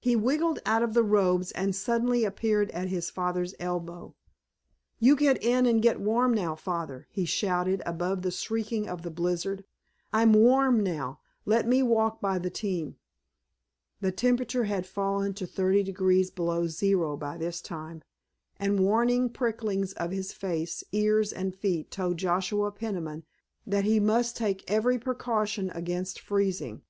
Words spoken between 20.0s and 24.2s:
his face, ears and feet told Joshua Peniman that he